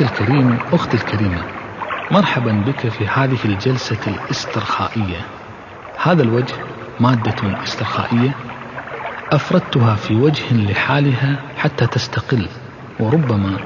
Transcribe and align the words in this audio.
أخي 0.00 0.08
الكريم 0.08 0.58
أختي 0.72 0.96
الكريمة 0.96 1.42
مرحبا 2.10 2.52
بك 2.52 2.88
في 2.88 3.06
هذه 3.06 3.38
الجلسة 3.44 3.98
الاسترخائية. 4.06 5.26
هذا 6.02 6.22
الوجه 6.22 6.54
مادة 7.00 7.62
استرخائية 7.64 8.34
أفردتها 9.32 9.94
في 9.94 10.14
وجه 10.14 10.54
لحالها 10.54 11.36
حتى 11.56 11.86
تستقل 11.86 12.46
وربما 13.00 13.56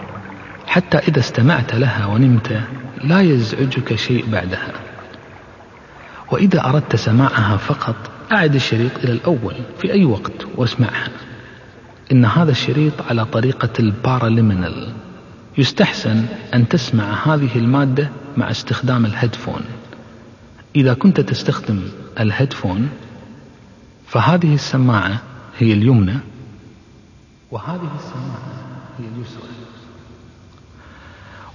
حتى 0.66 0.98
إذا 0.98 1.19
استمعت 1.19 1.75
لها 1.75 2.06
ونمت 2.06 2.61
لا 3.05 3.20
يزعجك 3.20 3.95
شيء 3.95 4.25
بعدها. 4.33 4.73
وإذا 6.30 6.64
أردت 6.64 6.97
سماعها 6.97 7.56
فقط 7.56 7.97
أعد 8.33 8.55
الشريط 8.55 8.97
إلى 9.05 9.12
الأول 9.12 9.55
في 9.78 9.92
أي 9.92 10.05
وقت 10.05 10.47
واسمعها. 10.56 11.09
إن 12.12 12.25
هذا 12.25 12.51
الشريط 12.51 13.03
على 13.11 13.25
طريقة 13.25 13.70
ال 13.80 13.91
Paraliminal 13.91 15.03
يستحسن 15.58 16.26
أن 16.54 16.68
تسمع 16.68 17.34
هذه 17.34 17.58
المادة 17.58 18.10
مع 18.36 18.50
استخدام 18.50 19.06
ال 19.06 19.12
headphone. 19.12 19.62
إذا 20.77 20.94
كنت 20.94 21.20
تستخدم 21.20 21.82
ال 22.20 22.27
headphone 22.27 22.88
فهذه 24.06 24.54
السماعة 24.54 25.22
هي 25.58 25.72
اليمنى 25.72 26.18
وهذه 27.50 27.90
السماعة 27.98 28.54
هي 28.98 29.04
اليسرى. 29.16 29.48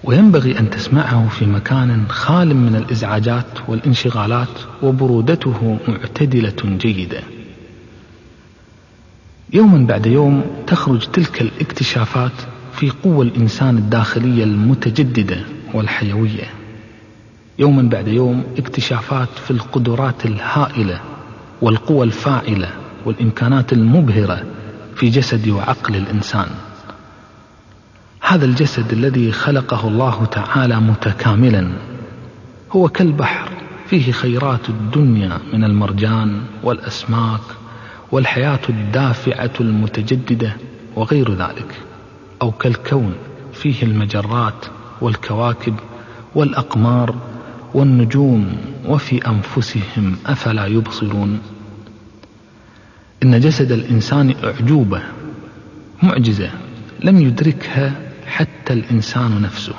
وينبغي 0.03 0.59
أن 0.59 0.69
تسمعه 0.69 1.30
في 1.30 1.45
مكان 1.45 2.06
خال 2.09 2.56
من 2.56 2.75
الإزعاجات 2.75 3.45
والانشغالات 3.67 4.59
وبرودته 4.84 5.78
معتدلة 5.88 6.78
جيدة. 6.78 7.22
يوما 9.53 9.88
بعد 9.88 10.06
يوم 10.06 10.44
تخرج 10.67 11.08
تلك 11.08 11.41
الاكتشافات 11.41 12.31
في 12.73 12.89
قوى 12.89 13.25
الإنسان 13.25 13.78
الداخلية 13.78 14.44
المتجددة 14.44 15.38
والحيوية. 15.73 16.48
يوما 17.59 17.81
بعد 17.81 18.08
يوم 18.08 18.44
اكتشافات 18.58 19.30
في 19.45 19.52
القدرات 19.52 20.25
الهائلة 20.25 21.00
والقوى 21.62 22.06
الفاعلة 22.06 22.70
والإمكانات 23.06 23.73
المبهرة 23.73 24.44
في 24.95 25.09
جسد 25.09 25.50
وعقل 25.50 25.95
الإنسان. 25.95 26.47
هذا 28.22 28.45
الجسد 28.45 28.92
الذي 28.94 29.31
خلقه 29.31 29.88
الله 29.88 30.25
تعالى 30.25 30.80
متكاملا 30.80 31.70
هو 32.72 32.90
كالبحر 32.90 33.50
فيه 33.88 34.12
خيرات 34.12 34.70
الدنيا 34.70 35.40
من 35.53 35.64
المرجان 35.64 36.42
والأسماك 36.64 37.42
والحياة 38.12 38.59
الدافعة 38.70 39.52
المتجددة 39.62 40.53
وغير 40.95 41.34
ذلك. 41.34 41.89
أو 42.42 42.52
كالكون 42.52 43.14
فيه 43.54 43.84
المجرات 43.84 44.66
والكواكب 45.02 45.76
والأقمار 46.36 47.16
والنجوم 47.73 48.58
وفي 48.86 49.28
أنفسهم 49.28 50.18
أفلا 50.26 50.66
يبصرون؟ 50.66 51.40
إن 53.23 53.40
جسد 53.40 53.72
الإنسان 53.72 54.36
أعجوبة 54.44 55.02
معجزة 56.04 56.52
لم 57.04 57.22
يدركها 57.22 57.94
حتى 58.26 58.74
الإنسان 58.74 59.42
نفسه. 59.42 59.74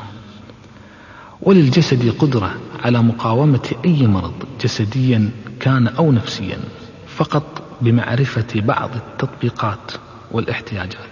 وللجسد 1.43 2.15
قدرة 2.19 2.55
على 2.85 3.03
مقاومة 3.03 3.71
أي 3.85 4.07
مرض 4.07 4.35
جسديا 4.65 5.31
كان 5.61 5.87
أو 5.89 6.13
نفسيا 6.13 6.59
فقط 7.07 7.63
بمعرفة 7.81 8.61
بعض 8.61 8.91
التطبيقات 8.97 9.93
والإحتياجات. 10.31 11.10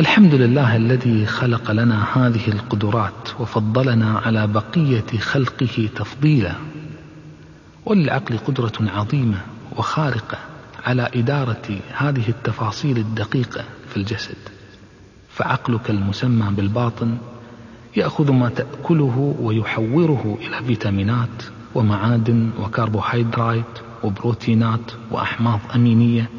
الحمد 0.00 0.34
لله 0.34 0.76
الذي 0.76 1.26
خلق 1.26 1.70
لنا 1.70 2.06
هذه 2.16 2.48
القدرات 2.48 3.40
وفضلنا 3.40 4.18
على 4.18 4.46
بقية 4.46 5.18
خلقه 5.18 5.88
تفضيلا. 5.96 6.54
وللعقل 7.86 8.38
قدرة 8.38 8.72
عظيمة 8.80 9.40
وخارقة 9.76 10.38
على 10.84 11.10
إدارة 11.14 11.78
هذه 11.96 12.28
التفاصيل 12.28 12.98
الدقيقة 12.98 13.64
في 13.88 13.96
الجسد. 13.96 14.36
فعقلك 15.30 15.90
المسمى 15.90 16.50
بالباطن 16.50 17.18
يأخذ 17.96 18.32
ما 18.32 18.48
تأكله 18.48 19.36
ويحوره 19.40 20.38
إلى 20.40 20.66
فيتامينات 20.66 21.42
ومعادن 21.74 22.50
وكربوهيدرات 22.60 23.78
وبروتينات 24.04 24.92
وأحماض 25.10 25.60
أمينية 25.74 26.30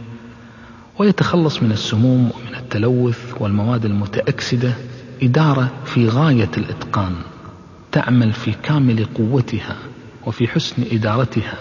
ويتخلص 1.02 1.64
من 1.64 1.72
السموم 1.72 2.32
ومن 2.32 2.56
التلوث 2.56 3.34
والمواد 3.40 3.86
المتأكسدة 3.86 4.74
إدارة 5.24 5.72
في 5.86 6.10
غاية 6.10 6.50
الإتقان 6.58 7.16
تعمل 7.92 8.34
في 8.34 8.52
كامل 8.64 9.06
قوتها 9.16 9.76
وفي 10.26 10.48
حسن 10.48 10.84
إدارتها. 10.92 11.58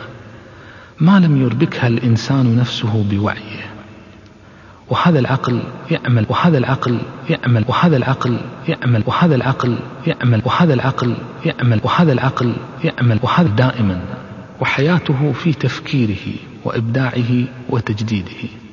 ما 1.01 1.21
لم 1.21 1.43
يربكها 1.43 1.87
الإنسان 1.87 2.57
نفسه 2.57 3.05
بوعيه. 3.11 3.71
وهذا 4.89 5.19
العقل 5.19 5.63
يعمل 5.91 6.27
وهذا 6.29 6.59
العقل 6.59 6.99
يعمل 7.31 7.65
وهذا 7.69 7.97
العقل 7.97 8.39
يعمل 8.69 9.03
وهذا 9.07 9.35
العقل 9.35 9.79
يعمل 10.07 10.43
وهذا 10.45 10.75
العقل 10.75 11.15
يعمل 11.45 11.81
وهذا 11.85 12.13
العقل 12.13 12.55
يعمل 12.85 13.19
وهذا 13.23 13.49
دائما. 13.49 14.01
وحياته 14.61 15.33
في 15.33 15.53
تفكيره 15.53 16.35
وإبداعه 16.65 17.45
وتجديده. 17.69 18.70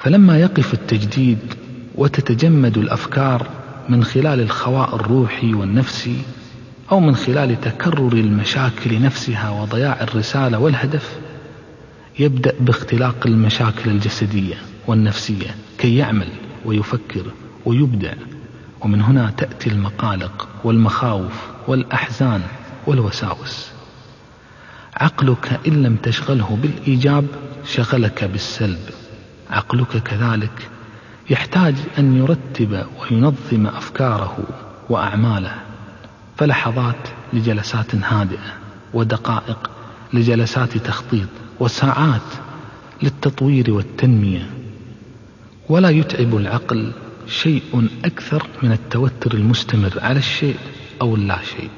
فلما 0.00 0.38
يقف 0.38 0.74
التجديد 0.74 1.38
وتتجمد 1.94 2.78
الأفكار 2.78 3.46
من 3.88 4.04
خلال 4.04 4.40
الخواء 4.40 4.96
الروحي 4.96 5.54
والنفسي 5.54 6.16
أو 6.92 7.00
من 7.00 7.16
خلال 7.16 7.60
تكرر 7.60 8.12
المشاكل 8.12 9.02
نفسها 9.02 9.50
وضياع 9.50 10.00
الرسالة 10.00 10.58
والهدف 10.58 11.18
يبدأ 12.18 12.54
باختلاق 12.60 13.26
المشاكل 13.26 13.90
الجسدية 13.90 14.54
والنفسية 14.86 15.54
كي 15.78 15.96
يعمل 15.96 16.28
ويفكر 16.64 17.22
ويبدع 17.66 18.12
ومن 18.80 19.00
هنا 19.02 19.32
تأتي 19.36 19.70
المقالق 19.70 20.48
والمخاوف 20.64 21.50
والأحزان 21.68 22.42
والوساوس. 22.86 23.70
عقلك 24.96 25.60
إن 25.68 25.82
لم 25.82 25.96
تشغله 25.96 26.58
بالإيجاب 26.62 27.26
شغلك 27.64 28.24
بالسلب. 28.24 28.78
عقلك 29.50 30.02
كذلك. 30.02 30.70
يحتاج 31.30 31.74
أن 31.98 32.16
يرتب 32.16 32.86
وينظم 33.00 33.66
أفكاره 33.66 34.38
وأعماله. 34.88 35.54
فلحظات 36.36 37.08
لجلسات 37.32 37.94
هادئة 37.94 38.52
ودقائق 38.94 39.70
لجلسات 40.12 40.76
تخطيط 40.78 41.28
وساعات 41.60 42.28
للتطوير 43.02 43.70
والتنمية. 43.70 44.50
ولا 45.68 45.90
يتعب 45.90 46.36
العقل 46.36 46.92
شيء 47.26 47.88
أكثر 48.04 48.46
من 48.62 48.72
التوتر 48.72 49.34
المستمر 49.34 49.98
على 50.02 50.18
الشيء 50.18 50.56
أو 51.02 51.14
اللا 51.14 51.38
شيء. 51.42 51.70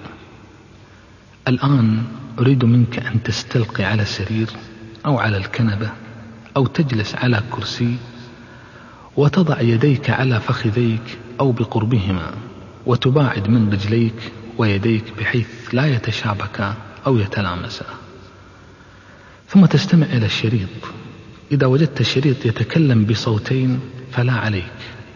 الآن 1.48 2.02
أريد 2.38 2.64
منك 2.64 2.98
أن 2.98 3.22
تستلقي 3.22 3.84
على 3.84 4.04
سرير 4.04 4.48
أو 5.06 5.18
على 5.18 5.36
الكنبة 5.36 5.90
أو 6.56 6.66
تجلس 6.66 7.14
على 7.14 7.42
كرسي 7.50 7.96
وتضع 9.16 9.60
يديك 9.60 10.10
على 10.10 10.40
فخذيك 10.40 11.18
أو 11.40 11.52
بقربهما 11.52 12.34
وتباعد 12.86 13.48
من 13.48 13.72
رجليك 13.72 14.32
ويديك 14.58 15.04
بحيث 15.18 15.48
لا 15.72 15.86
يتشابكا 15.86 16.74
أو 17.06 17.18
يتلامسا 17.18 17.86
ثم 19.48 19.66
تستمع 19.66 20.06
إلى 20.06 20.26
الشريط. 20.26 20.68
إذا 21.52 21.66
وجدت 21.66 22.00
الشريط 22.00 22.46
يتكلم 22.46 23.04
بصوتين 23.04 23.80
فلا 24.12 24.32
عليك 24.32 24.72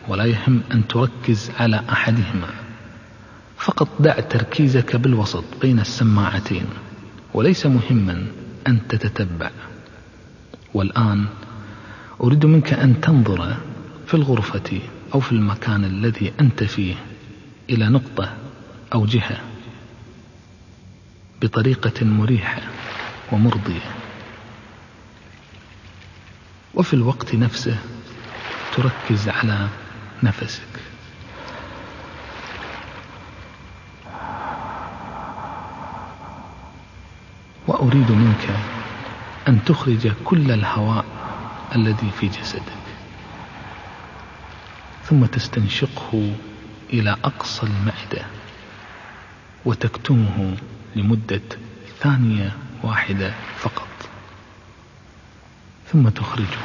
ولا 0.09 0.25
يهم 0.25 0.61
أن 0.73 0.89
تركز 0.89 1.51
على 1.59 1.83
أحدهما. 1.91 2.49
فقط 3.59 3.89
دع 4.01 4.21
تركيزك 4.21 4.97
بالوسط 4.97 5.45
بين 5.63 5.81
السماعتين 5.81 6.67
وليس 7.35 7.67
مهما 7.67 8.27
أن 8.67 8.89
تتتبع. 8.89 9.51
والآن 10.75 11.27
أريد 12.21 12.47
منك 12.47 12.73
أن 12.73 13.01
تنظر 13.01 13.57
في 14.07 14.15
الغرفة 14.15 14.81
أو 15.15 15.21
في 15.21 15.33
المكان 15.33 15.85
الذي 15.85 16.33
أنت 16.41 16.65
فيه 16.65 16.95
إلى 17.71 17.89
نقطة 17.89 18.37
أو 18.95 19.07
جهة 19.07 19.41
بطريقة 21.43 22.05
مريحة 22.05 22.63
ومرضية. 23.33 23.91
وفي 26.75 26.95
الوقت 26.95 27.35
نفسه 27.35 27.79
تركز 28.77 29.29
على 29.29 29.69
نفسك. 30.23 30.63
وأريد 37.69 38.13
منك 38.13 38.76
أن 39.49 39.65
تخرج 39.65 40.13
كل 40.25 40.51
الهواء 40.51 41.05
الذي 41.75 42.11
في 42.21 42.29
جسدك. 42.29 42.63
ثم 45.05 45.27
تستنشقه 45.27 46.37
إلى 46.93 47.17
أقصى 47.25 47.67
المعدة 47.67 48.27
وتكتمه 49.65 50.57
لمدة 50.97 51.43
ثانية 52.01 52.57
واحدة 52.83 53.35
فقط. 53.59 53.89
ثم 55.93 56.09
تخرجه 56.09 56.59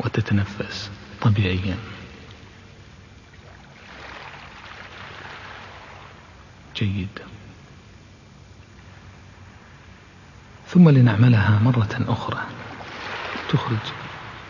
وتتنفس 0.00 0.90
طبيعيا 1.20 1.76
جيد 6.76 7.08
ثم 10.68 10.88
لنعملها 10.88 11.58
مرة 11.64 12.04
أخرى. 12.08 12.40
تخرج 13.48 13.78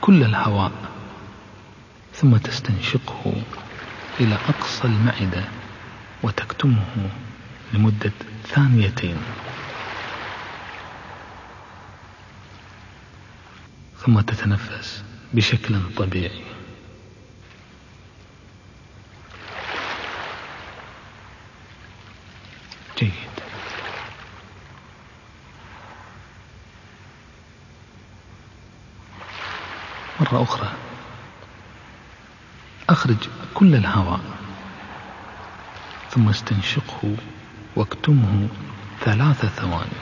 كل 0.00 0.23
الهواء 0.25 0.73
ثم 2.15 2.37
تستنشقه 2.37 3.32
إلى 4.20 4.35
أقصى 4.49 4.85
المعدة 4.85 5.44
وتكتمه 6.23 7.11
لمدة 7.73 8.12
ثانيتين. 8.49 9.17
ثم 14.06 14.21
تتنفس 14.21 15.03
بشكل 15.35 15.81
طبيعي 15.97 16.43
جيد 22.99 23.12
مرة 30.21 30.43
أخرى 30.43 30.73
أخرج 32.88 33.29
كل 33.55 33.75
الهواء 33.75 34.20
ثم 36.11 36.29
استنشقه 36.29 37.17
واكتمه 37.76 38.49
ثلاث 39.00 39.46
ثواني. 39.46 39.99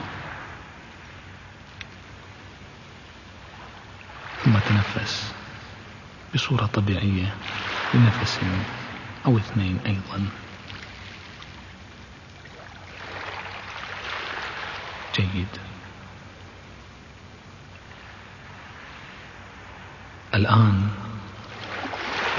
ثم 4.45 4.53
تنفس 4.59 5.33
بصورة 6.35 6.67
طبيعية 6.67 7.35
بنفس 7.95 8.41
أو 9.27 9.39
اثنين 9.39 9.79
أيضا. 9.87 10.29
جيد. 15.17 15.49
الآن 20.35 21.06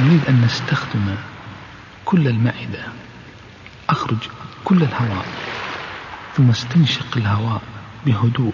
نريد 0.02 0.26
أن 0.30 0.42
نستخدم 0.42 1.16
كل 2.06 2.28
المعدة 2.28 2.86
أخرج 3.90 4.18
كل 4.64 4.84
الهواء 4.84 5.26
ثم 6.36 6.50
استنشق 6.50 7.18
الهواء 7.18 7.62
بهدوء. 8.06 8.54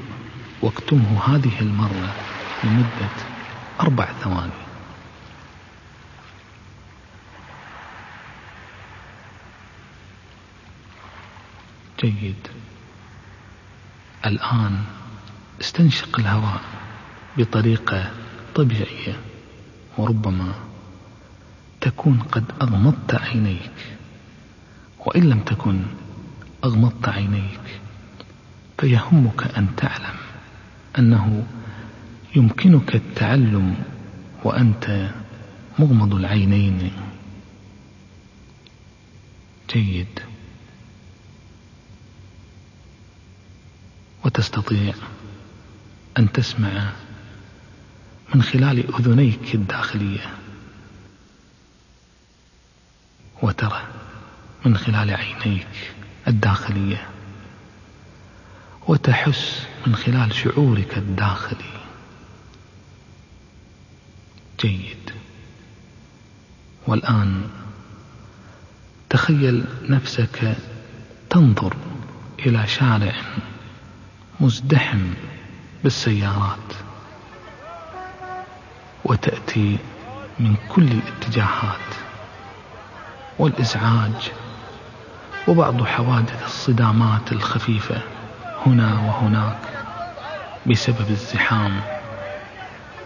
واكتمه 0.62 1.36
هذه 1.36 1.60
المرة 1.62 2.14
لمدة 2.64 3.10
أربع 3.82 4.06
ثواني. 4.06 4.64
جيد. 12.00 12.48
الآن 14.26 14.84
استنشق 15.62 16.20
الهواء 16.20 16.62
بطريقة 17.38 18.12
طبيعية 18.56 19.16
وربما 19.98 20.54
تكون 21.84 22.20
قد 22.20 22.44
أغمضت 22.62 23.16
عينيك. 23.16 23.72
وإن 25.00 25.24
لم 25.24 25.40
تكن 25.40 25.82
أغمضت 26.64 27.10
عينيك 27.10 27.60
فيهمك 28.78 29.58
أن 29.58 29.76
تعلم 29.78 30.16
أنه 31.00 31.48
يمكنك 32.36 32.96
التعلم 32.96 33.76
وأنت 34.44 35.12
مغمض 35.80 36.16
العينين. 36.16 36.92
جيد. 39.74 40.20
وتستطيع 44.26 44.94
أن 46.18 46.32
تسمع 46.32 46.90
من 48.36 48.42
خلال 48.42 48.96
أذنيك 48.96 49.56
الداخلية. 49.56 50.43
وترى 53.44 53.82
من 54.66 54.78
خلال 54.78 55.12
عينيك 55.12 55.68
الداخلية 56.28 57.08
وتحس 58.88 59.68
من 59.88 59.96
خلال 59.96 60.36
شعورك 60.36 60.98
الداخلي. 60.98 61.74
جيد. 64.60 65.12
والآن 66.88 67.50
تخيل 69.10 69.66
نفسك 69.90 70.56
تنظر 71.30 71.76
إلى 72.40 72.68
شارع 72.68 73.16
مزدحم 74.40 75.14
بالسيارات 75.84 76.74
وتأتي 79.06 79.78
من 80.40 80.56
كل 80.70 80.88
الاتجاهات. 80.88 82.03
والإزعاج 83.40 84.32
وبعض 85.48 85.84
حوادث 85.84 86.46
الصدامات 86.46 87.32
الخفيفة 87.32 88.02
هنا 88.66 88.94
وهناك 88.94 89.58
بسبب 90.66 91.10
الزحام 91.10 91.82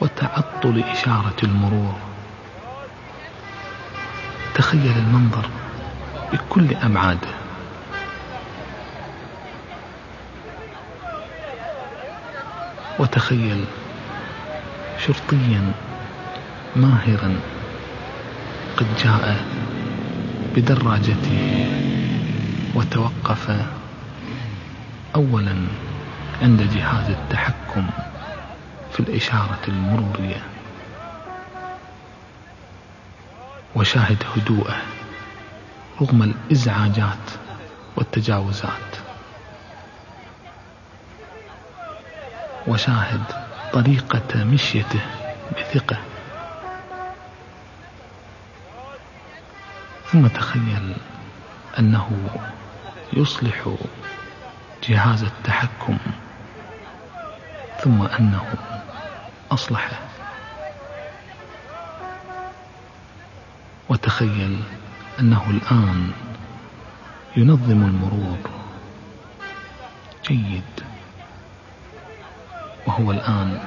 وتعطل 0.02 0.84
إشارة 0.92 1.36
المرور. 1.44 1.96
تخيل 4.56 4.98
المنظر 4.98 5.50
بكل 6.34 6.76
أبعاده. 6.76 7.28
وتخيل 13.00 13.66
شرطيا 15.06 15.72
ماهرا 16.76 17.40
قد 18.78 18.86
جاء 19.04 19.46
بدراجته 20.58 21.68
وتوقف 22.76 23.52
أولا 25.16 25.56
عند 26.42 26.62
جهاز 26.62 27.10
التحكم 27.10 27.88
في 28.94 29.00
الإشارة 29.00 29.60
المرورية 29.68 30.42
وشاهد 33.76 34.24
هدوءه 34.36 34.82
رغم 36.02 36.24
الإزعاجات 36.24 37.26
والتجاوزات. 37.96 38.96
وشاهد 42.68 43.24
طريقة 43.74 44.44
مشيته 44.44 45.02
بثقة. 45.52 45.98
ثم 50.12 50.28
تخيل 50.28 50.96
أنه 51.80 52.30
يصلح 53.14 53.70
جهاز 54.84 55.24
التحكم 55.24 55.98
ثم 57.80 58.02
أنه 58.02 58.54
أصلحه 59.52 60.00
وتخيل 63.90 64.64
أنه 65.20 65.50
الآن 65.50 66.12
ينظم 67.38 67.86
المرور 67.86 68.38
جيد 70.28 70.64
وهو 72.86 73.12
الآن 73.12 73.60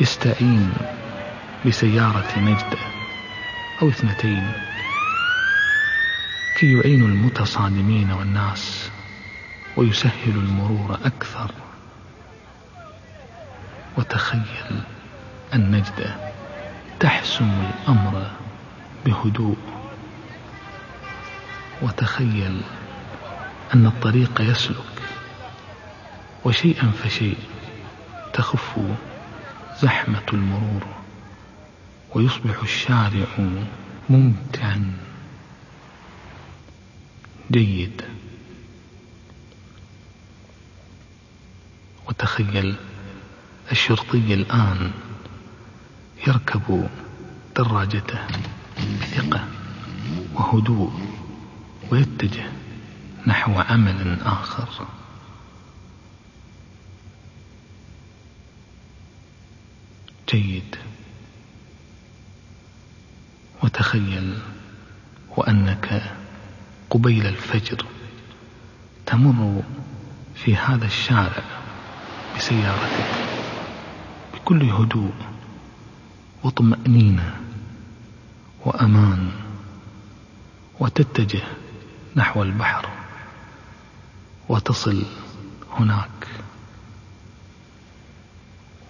يستعين 0.00 0.72
بسيارة 1.66 2.38
نجدة 2.38 2.78
أو 3.82 3.88
اثنتين. 3.88 4.52
كي 6.62 6.72
يعين 6.72 7.02
المتصادمين 7.02 8.10
والناس 8.10 8.90
ويسهل 9.76 10.30
المرور 10.30 10.98
أكثر. 11.04 11.50
وتخيل 13.98 14.80
النجدة 15.54 16.16
تحسم 17.00 17.50
الأمر 17.50 18.30
بهدوء. 19.06 19.56
وتخيل 21.82 22.60
أن 23.74 23.86
الطريق 23.86 24.40
يسلك 24.40 25.02
وشيئا 26.44 26.90
فشيء 26.90 27.38
تخف 28.32 28.78
زحمة 29.80 30.26
المرور. 30.32 30.86
ويصبح 32.14 32.62
الشارع 32.62 33.26
ممتعا. 34.10 35.11
جيد. 37.52 38.02
وتخيل 42.08 42.76
الشرطي 43.72 44.34
الآن 44.34 44.90
يركب 46.26 46.88
دراجته 47.56 48.26
بثقة 49.00 49.48
وهدوء 50.34 50.92
ويتجه 51.90 52.52
نحو 53.26 53.60
عمل 53.60 54.18
آخر. 54.24 54.86
جيد. 60.28 60.76
وتخيل 63.62 64.38
وأنك 65.36 66.21
قبيل 66.92 67.26
الفجر. 67.26 67.84
تمر 69.06 69.62
في 70.34 70.56
هذا 70.56 70.84
الشارع 70.86 71.42
بسيارتك 72.36 73.10
بكل 74.34 74.62
هدوء 74.70 75.12
وطمأنينة 76.44 77.36
وأمان 78.66 79.30
وتتجه 80.80 81.42
نحو 82.16 82.42
البحر 82.42 82.88
وتصل 84.48 85.02
هناك. 85.78 86.26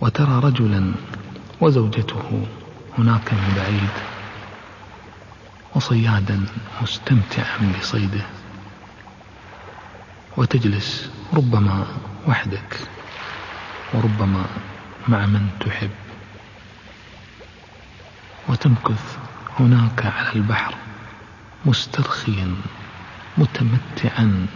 وترى 0.01 0.41
رجلا 0.41 0.95
وزوجته 1.61 2.47
هناك 2.99 3.33
من 3.33 3.53
بعيد. 3.57 4.12
وصيادا 5.75 6.47
مستمتعا 6.83 7.73
بصيده. 7.81 8.27
وتجلس 10.37 11.11
ربما 11.35 11.87
وحدك 12.29 12.79
وربما 13.95 14.45
مع 15.09 15.27
من 15.27 15.49
تحب. 15.61 15.91
وتمكث 18.49 19.19
هناك 19.61 20.07
على 20.07 20.33
البحر 20.35 20.75
مسترخيا 21.67 22.57
متمتعا 23.39 24.47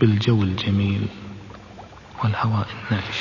بالجو 0.00 0.42
الجميل 0.42 1.06
والهواء 2.24 2.66
النعش 2.90 3.20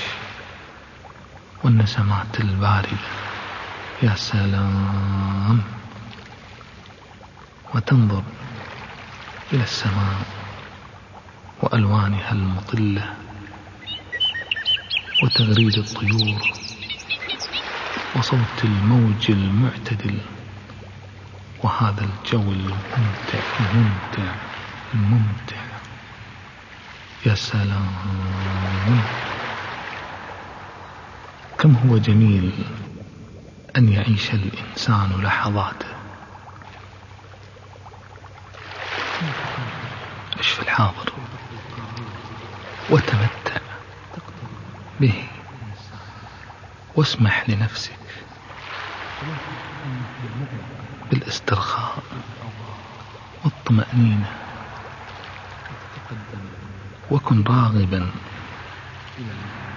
والنسمات 1.63 2.39
الباردة 2.39 2.98
يا 4.03 4.15
سلام. 4.15 5.75
وتنظر 7.75 8.24
إلى 9.53 9.63
السماء 9.63 10.15
وألوانها 11.62 12.32
المطلة 12.32 13.13
وتغريد 15.24 15.77
الطيور 15.77 16.41
وصوت 18.15 18.63
الموج 18.63 19.32
المعتدل 19.32 20.17
وهذا 21.63 22.01
الجو 22.01 22.51
الممتع 22.51 23.39
الممتع 23.60 24.36
الممتع. 24.94 25.65
يا 27.25 27.36
سلام. 27.36 27.88
كم 31.60 31.75
هو 31.75 31.98
جميل 31.98 32.51
أن 33.77 33.89
يعيش 33.94 34.34
الإنسان 34.34 35.22
لحظاته 35.24 35.96
عش 40.39 40.48
في 40.48 40.53
الحاضر 40.65 41.13
وتمتع 42.89 43.62
به. 45.00 45.27
واسمح 46.95 47.50
لنفسك 47.50 48.00
بالاسترخاء 51.12 52.03
والطمأنينة. 53.43 54.36
وكن 57.12 57.43
راغبا 57.43 58.12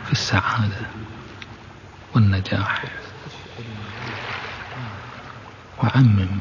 في 0.06 0.12
السعادة 0.12 0.86
والنجاح. 2.14 2.84
وعمم 5.82 6.38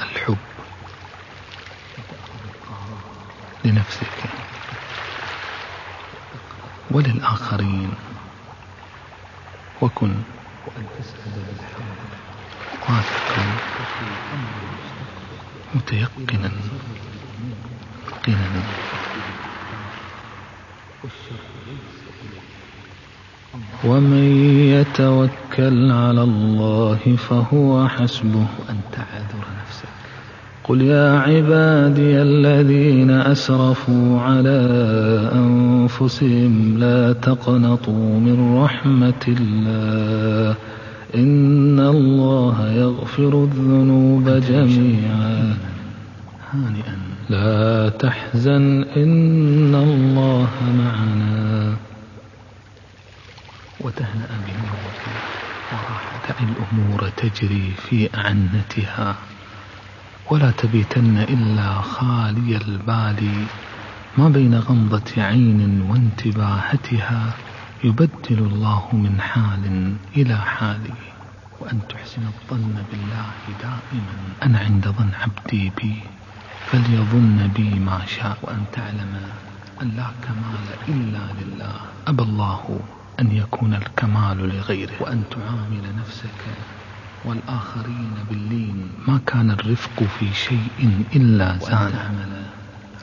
الحب. 0.00 0.55
لنفسك. 3.66 4.30
وللآخرين. 6.90 7.90
وكن. 9.82 10.14
واثقا. 12.88 13.44
متيقنا. 15.74 16.50
قنا 18.26 18.62
ومن 23.84 24.24
يتوكل 24.80 25.90
على 25.92 26.22
الله 26.22 27.16
فهو 27.28 27.88
حسبه. 27.88 28.46
أن 28.70 28.80
تعذر 28.92 29.44
نفسك. 29.62 30.05
قل 30.68 30.82
يا 30.82 31.18
عبادي 31.18 32.22
الذين 32.22 33.10
أسرفوا 33.10 34.20
على 34.20 34.60
أنفسهم 35.34 36.78
لا 36.78 37.12
تقنطوا 37.12 38.20
من 38.20 38.58
رحمة 38.64 39.24
الله 39.28 40.56
إن 41.14 41.80
الله 41.80 42.72
يغفر 42.72 43.44
الذنوب 43.44 44.28
جميعا. 44.28 45.56
هانئا. 46.52 46.98
لا 47.30 47.88
تحزن 47.88 48.84
إن 48.96 49.74
الله 49.74 50.48
معنا. 50.78 51.76
وتهنأ 53.80 54.28
بنورك 54.46 55.02
وراح 55.72 56.22
دع 56.28 56.48
الأمور 56.48 57.08
تجري 57.16 57.72
في 57.88 58.08
أعنتها. 58.18 59.35
ولا 60.30 60.50
تبيتن 60.50 61.16
إلا 61.16 61.80
خالي 61.80 62.56
البال. 62.56 63.46
ما 64.18 64.28
بين 64.28 64.54
غمضة 64.54 65.22
عين 65.22 65.80
وانتباهتها 65.90 67.32
يبدل 67.84 68.38
الله 68.38 68.88
من 68.92 69.20
حال 69.20 69.94
إلى 70.16 70.36
حال. 70.36 70.80
وأن 71.60 71.78
تحسن 71.88 72.22
الظن 72.26 72.74
بالله 72.90 73.32
دائما. 73.62 74.16
أنا 74.42 74.58
عند 74.58 74.88
ظن 74.88 75.10
عبدي 75.22 75.72
بي 75.78 75.94
فليظن 76.66 77.50
بي 77.56 77.70
ما 77.78 78.00
شاء. 78.06 78.38
وأن 78.42 78.64
تعلم 78.72 79.12
أن 79.82 79.88
لا 79.96 80.10
كمال 80.22 80.66
إلا 80.88 81.24
لله. 81.40 81.76
أبى 82.06 82.22
الله 82.22 82.80
أن 83.20 83.32
يكون 83.32 83.74
الكمال 83.74 84.38
لغيره. 84.38 84.96
وأن 85.00 85.22
تعامل 85.30 85.84
نفسك 85.98 86.40
والآخرين 87.26 88.14
باللين. 88.30 88.90
ما 89.08 89.20
كان 89.26 89.50
الرفق 89.50 90.02
في 90.02 90.34
شيء 90.34 91.06
إلا 91.16 91.58
زان 91.58 91.92
تعمل 91.92 92.42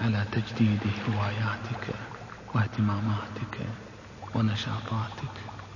على 0.02 0.26
تجديد 0.32 0.80
هواياتك 1.10 1.96
واهتماماتك 2.54 3.56
ونشاطاتك. 4.36 5.36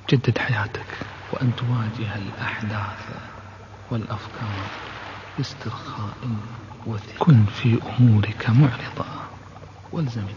جدد 0.09 0.37
حياتك. 0.37 0.91
وأن 1.33 1.51
تواجه 1.55 2.15
الأحداث 2.15 3.03
والأفكار 3.91 4.67
باسترخاء 5.37 6.17
وثق 6.85 7.17
كن 7.19 7.45
في 7.45 7.79
أمورك 7.99 8.49
معرضة. 8.49 9.26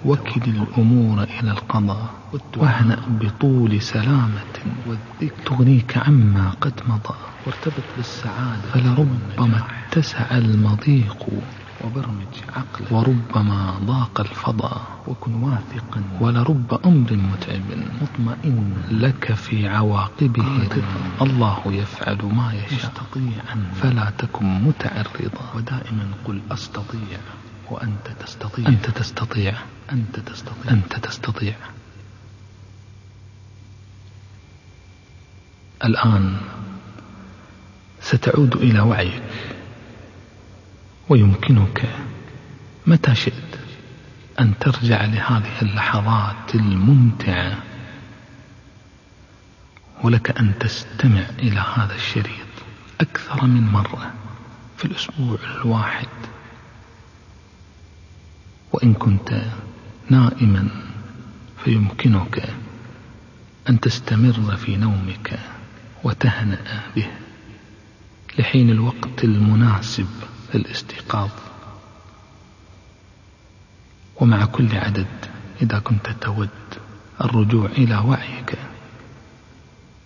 وكل 0.04 0.50
الأمور 0.50 1.22
إلى 1.22 1.50
القضاء. 1.50 2.14
واهنأ 2.56 2.98
بطول 3.08 3.82
سلامة. 3.82 4.44
تغنيك 5.46 5.98
عما 5.98 6.50
قد 6.60 6.80
مضى. 6.88 7.18
وارتبط 7.46 7.84
بالسعادة. 7.96 8.70
فلربما 8.72 9.62
اتسع 9.88 10.38
المضيق. 10.38 11.26
وبرمج 11.80 12.34
عقلك. 12.56 12.92
وربما 12.92 13.74
ضاق 13.84 14.20
الفضاء 14.20 14.82
وكن 15.06 15.34
واثقا. 15.34 16.02
ولرب 16.20 16.80
أمر 16.86 17.12
متعب. 17.12 17.68
مطمئن. 18.02 18.74
لك 18.90 19.32
في 19.32 19.68
عواقبه. 19.68 20.68
الله 21.22 21.62
يفعل 21.66 22.18
ما 22.24 22.52
يشاء. 22.52 22.90
مستطيعا. 22.90 23.56
فلا 23.74 24.10
تكن 24.18 24.46
متعرضا. 24.46 25.44
ودائما 25.56 26.04
قل 26.24 26.40
أستطيع. 26.52 27.18
وأنت 27.70 28.08
تستطيع. 28.20 28.68
أنت 28.68 28.90
تستطيع. 28.90 29.54
أنت 29.92 30.20
تستطيع. 30.20 30.72
أنت 30.72 30.96
تستطيع. 30.96 31.54
الآن 35.84 36.36
ستعود 38.00 38.56
إلى 38.56 38.80
وعيك. 38.80 39.22
ويمكنك 41.08 41.88
متى 42.86 43.14
شئت 43.14 43.58
أن 44.40 44.58
ترجع 44.58 45.04
لهذه 45.04 45.62
اللحظات 45.62 46.54
الممتعة. 46.54 47.58
ولك 50.02 50.38
أن 50.38 50.58
تستمع 50.58 51.24
إلى 51.38 51.60
هذا 51.76 51.94
الشريط 51.94 52.50
أكثر 53.00 53.46
من 53.46 53.66
مرة 53.66 54.12
في 54.76 54.84
الأسبوع 54.84 55.38
الواحد. 55.56 56.19
وإن 58.72 58.94
كنت 58.94 59.42
نائما 60.10 60.68
فيمكنك 61.64 62.48
أن 63.68 63.80
تستمر 63.80 64.56
في 64.56 64.76
نومك 64.76 65.38
وتهنأ 66.04 66.82
به 66.96 67.06
لحين 68.38 68.70
الوقت 68.70 69.24
المناسب 69.24 70.08
للاستيقاظ. 70.54 71.30
ومع 74.16 74.44
كل 74.44 74.76
عدد 74.76 75.06
إذا 75.62 75.78
كنت 75.78 76.10
تود 76.20 76.48
الرجوع 77.20 77.66
إلى 77.66 77.98
وعيك 77.98 78.58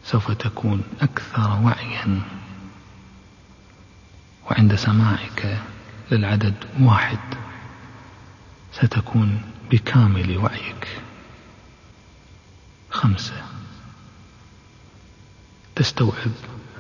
سوف 0.05 0.33
تكون 0.33 0.83
أكثر 1.01 1.61
وعيا. 1.63 2.21
وعند 4.51 4.75
سماعك 4.75 5.59
للعدد 6.11 6.55
واحد. 6.81 7.44
ستكون 8.75 9.43
بكامل 9.71 10.39
وعيك. 10.39 10.89
خمسة. 12.91 13.43
تستوعب 15.77 16.33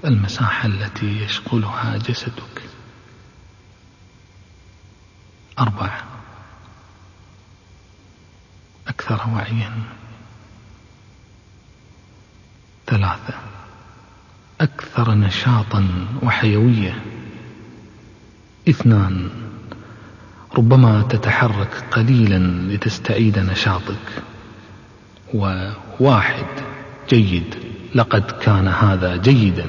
المساحة 0.04 0.66
التي 0.66 1.06
يشغلها 1.06 1.96
جسدك. 1.96 2.62
أربعة. 5.58 6.04
أكثر 8.88 9.28
وعيا. 9.34 9.82
ثلاثة. 12.86 13.34
أكثر 14.60 15.14
نشاطا 15.14 16.06
وحيوية. 16.22 17.04
اثنان. 18.68 19.43
ربما 20.56 21.02
تتحرك 21.02 21.84
قليلا 21.90 22.38
لتستعيد 22.74 23.38
نشاطك. 23.38 24.22
وواحد 25.34 26.46
جيد 27.10 27.54
لقد 27.94 28.30
كان 28.30 28.68
هذا 28.68 29.16
جيدا. 29.16 29.66